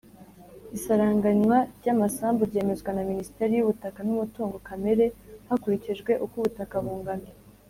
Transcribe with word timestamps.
Isaranganywa 0.77 1.57
ry 1.79 1.87
amasambu 1.93 2.41
ryemezwa 2.49 2.89
na 2.93 3.03
minisiteri 3.09 3.51
y’ 3.55 3.63
ubutaka 3.65 3.99
n 4.05 4.09
‘umutungo 4.15 4.55
kamere 4.67 5.05
hakurikijwe 5.49 6.11
uko 6.25 6.33
ubutaka 6.39 6.75
bungana 6.85 7.27